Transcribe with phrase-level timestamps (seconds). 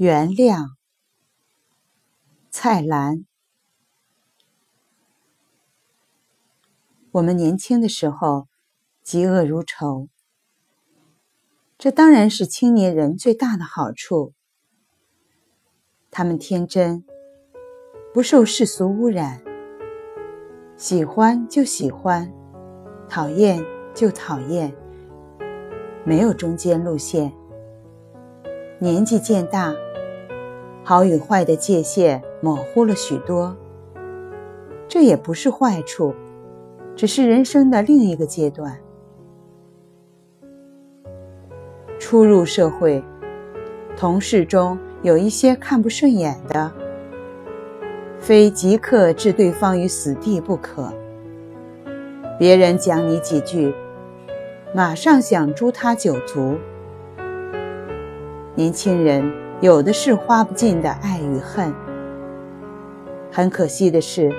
[0.00, 0.74] 原谅，
[2.50, 3.24] 蔡澜。
[7.10, 8.46] 我们年轻的时候，
[9.04, 10.06] 嫉恶如仇，
[11.76, 14.34] 这当然是青年人最大的好处。
[16.12, 17.04] 他们天真，
[18.14, 19.42] 不受世俗污染，
[20.76, 22.32] 喜欢就喜欢，
[23.08, 23.60] 讨厌
[23.96, 24.72] 就讨厌，
[26.04, 27.32] 没有中间路线。
[28.78, 29.74] 年纪渐大。
[30.84, 33.54] 好与坏的界限模糊了许多，
[34.88, 36.14] 这也不是坏处，
[36.96, 38.78] 只是人生的另一个阶段。
[41.98, 43.04] 初入社会，
[43.96, 46.72] 同事中有一些看不顺眼的，
[48.18, 50.90] 非即刻置对方于死地不可。
[52.38, 53.74] 别人讲你几句，
[54.74, 56.56] 马上想诛他九族。
[58.54, 59.47] 年轻人。
[59.60, 61.74] 有的是花不尽的爱与恨，
[63.32, 64.32] 很可惜的是，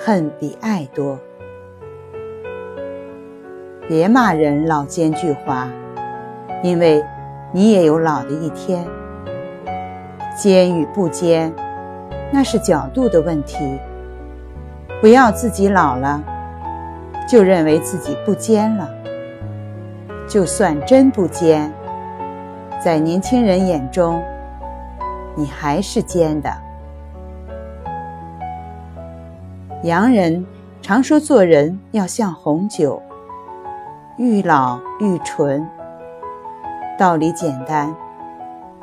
[0.00, 1.18] 恨比爱多。
[3.86, 5.66] 别骂人老奸巨猾，
[6.62, 7.04] 因为
[7.52, 8.86] 你也有老的一天。
[10.34, 11.52] 奸与不奸，
[12.32, 13.78] 那是角度的问题。
[15.02, 16.24] 不要自己老了，
[17.28, 18.88] 就认为自己不奸了。
[20.26, 21.70] 就算真不奸，
[22.82, 24.18] 在年轻人眼中。
[25.38, 26.52] 你还是尖的。
[29.84, 30.44] 洋人
[30.82, 33.00] 常说，做人要像红酒，
[34.16, 35.64] 愈老愈醇。
[36.98, 37.94] 道理简单，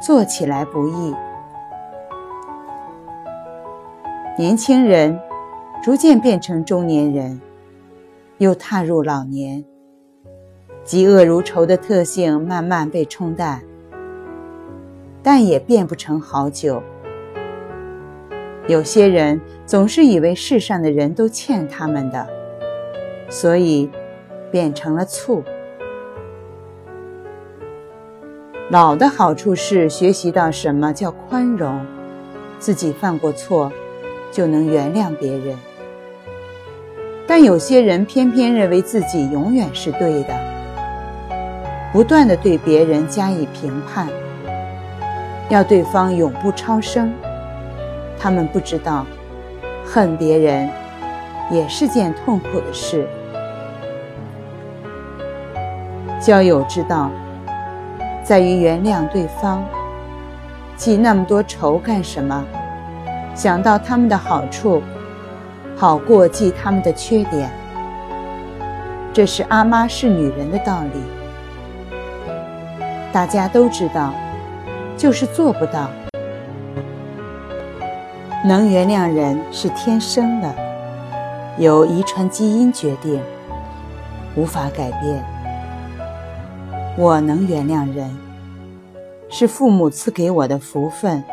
[0.00, 1.12] 做起来不易。
[4.38, 5.18] 年轻人
[5.82, 7.40] 逐渐变成中年人，
[8.38, 9.64] 又踏入老年，
[10.84, 13.60] 嫉恶如仇的特性慢慢被冲淡。
[15.24, 16.82] 但也变不成好酒。
[18.68, 22.28] 有些人总是以为世上的人都欠他们的，
[23.30, 23.90] 所以
[24.52, 25.42] 变成了醋。
[28.68, 31.84] 老的好处是学习到什么叫宽容，
[32.58, 33.72] 自己犯过错
[34.30, 35.56] 就能原谅别人。
[37.26, 40.34] 但有些人偏偏认为自己永远是对的，
[41.92, 44.06] 不断的对别人加以评判。
[45.50, 47.12] 要对方永不超生，
[48.18, 49.04] 他们不知道，
[49.84, 50.68] 恨别人
[51.50, 53.06] 也是件痛苦的事。
[56.20, 57.10] 交友之道，
[58.22, 59.62] 在于原谅对方。
[60.76, 62.44] 记那么多仇干什么？
[63.34, 64.82] 想到他们的好处，
[65.76, 67.50] 好过记他们的缺点。
[69.12, 71.00] 这是阿妈是女人的道理，
[73.12, 74.12] 大家都知道。
[74.96, 75.90] 就是做不到。
[78.44, 80.54] 能原谅人是天生的，
[81.58, 83.20] 由遗传基因决定，
[84.36, 85.24] 无法改变。
[86.96, 88.14] 我能原谅人，
[89.28, 91.24] 是父母赐给我的福分，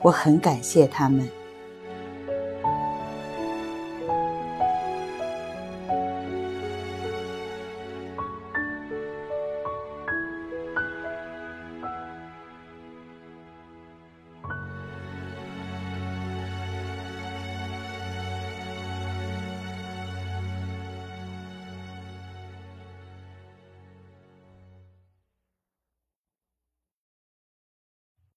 [0.00, 1.28] 我很感谢他们。